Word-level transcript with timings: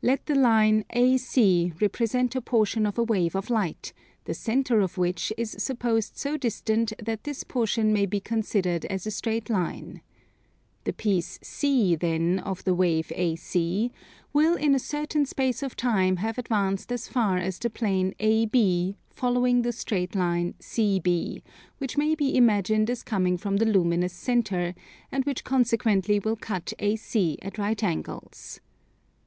Let 0.00 0.24
the 0.24 0.34
line 0.34 0.86
AC 0.94 1.74
represent 1.78 2.34
a 2.34 2.40
portion 2.40 2.86
of 2.86 2.96
a 2.96 3.02
wave 3.02 3.36
of 3.36 3.50
light, 3.50 3.92
the 4.24 4.32
centre 4.32 4.80
of 4.80 4.96
which 4.96 5.30
is 5.36 5.54
supposed 5.58 6.16
so 6.16 6.38
distant 6.38 6.94
that 7.04 7.24
this 7.24 7.44
portion 7.44 7.92
may 7.92 8.06
be 8.06 8.18
considered 8.18 8.86
as 8.86 9.06
a 9.06 9.10
straight 9.10 9.50
line. 9.50 10.00
The 10.84 10.94
piece 10.94 11.38
C, 11.42 11.94
then, 11.96 12.38
of 12.38 12.64
the 12.64 12.72
wave 12.72 13.12
AC, 13.14 13.92
will 14.32 14.54
in 14.56 14.74
a 14.74 14.78
certain 14.78 15.26
space 15.26 15.62
of 15.62 15.76
time 15.76 16.16
have 16.16 16.38
advanced 16.38 16.90
as 16.90 17.06
far 17.06 17.36
as 17.36 17.58
the 17.58 17.68
plane 17.68 18.14
AB 18.20 18.96
following 19.10 19.60
the 19.60 19.72
straight 19.72 20.14
line 20.14 20.54
CB, 20.60 21.42
which 21.76 21.98
may 21.98 22.14
be 22.14 22.34
imagined 22.34 22.88
as 22.88 23.02
coming 23.02 23.36
from 23.36 23.58
the 23.58 23.66
luminous 23.66 24.14
centre, 24.14 24.74
and 25.12 25.26
which 25.26 25.44
consequently 25.44 26.18
will 26.18 26.36
cut 26.36 26.72
AC 26.78 27.36
at 27.42 27.58
right 27.58 27.84
angles. 27.84 28.60